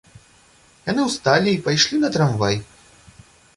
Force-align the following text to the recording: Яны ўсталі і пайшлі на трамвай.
Яны 0.91 1.01
ўсталі 1.09 1.49
і 1.57 1.61
пайшлі 1.69 2.01
на 2.01 2.09
трамвай. 2.19 2.55